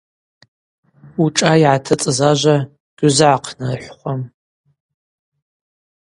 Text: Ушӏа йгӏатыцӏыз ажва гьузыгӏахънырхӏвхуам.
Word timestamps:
Ушӏа 1.21 1.53
йгӏатыцӏыз 1.61 2.19
ажва 2.29 2.55
гьузыгӏахънырхӏвхуам. 2.97 4.21